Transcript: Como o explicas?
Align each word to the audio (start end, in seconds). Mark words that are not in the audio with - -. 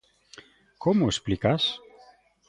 Como 0.83 1.01
o 1.05 1.11
explicas? 1.13 1.63